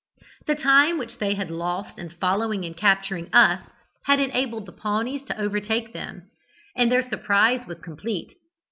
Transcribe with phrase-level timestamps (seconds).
[0.47, 3.69] The time which they had lost in following and capturing us
[4.05, 6.23] had enabled the Pawnees to overtake them,
[6.75, 8.33] and their surprise was complete.